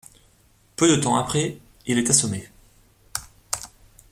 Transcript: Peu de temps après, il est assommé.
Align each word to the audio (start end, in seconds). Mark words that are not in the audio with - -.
Peu 0.77 0.89
de 0.89 0.95
temps 0.99 1.15
après, 1.15 1.59
il 1.85 1.99
est 1.99 2.09
assommé. 2.09 2.47